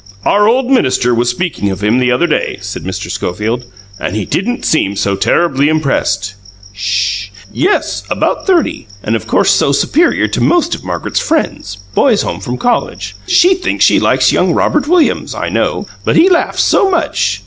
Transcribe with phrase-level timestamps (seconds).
[0.25, 3.11] "OUR old minister was speaking of him the other day," said Mr.
[3.11, 3.65] Schofield,
[3.99, 6.33] "and he didn't seem so terribly impressed."
[6.73, 7.27] "SH!
[7.53, 12.39] Yes; about thirty, and of course so superior to most of Margaret's friends boys home
[12.39, 13.15] from college.
[13.27, 17.39] She thinks she likes young Robert Williams, I know but he laughs so much!